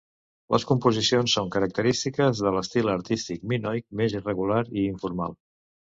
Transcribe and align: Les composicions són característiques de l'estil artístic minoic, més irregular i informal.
Les 0.53 0.63
composicions 0.69 1.35
són 1.37 1.51
característiques 1.57 2.41
de 2.45 2.53
l'estil 2.57 2.89
artístic 2.97 3.45
minoic, 3.53 3.87
més 4.01 4.17
irregular 4.21 4.63
i 4.79 4.87
informal. 4.95 5.39